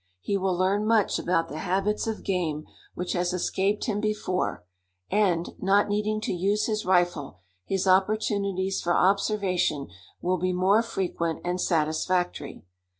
He 0.19 0.35
will 0.35 0.57
learn 0.57 0.87
much 0.87 1.19
about 1.19 1.47
the 1.47 1.59
habits 1.59 2.07
of 2.07 2.23
game 2.23 2.65
which 2.95 3.13
has 3.13 3.33
escaped 3.33 3.85
him 3.85 3.99
before; 4.01 4.65
and, 5.11 5.49
not 5.59 5.89
needing 5.89 6.19
to 6.21 6.33
use 6.33 6.65
his 6.65 6.87
rifle, 6.87 7.37
his 7.65 7.85
opportunities 7.85 8.81
for 8.81 8.95
observation 8.95 9.89
will 10.19 10.39
be 10.39 10.53
more 10.53 10.81
frequent 10.81 11.41
and 11.43 11.61
satisfactory. 11.61 12.65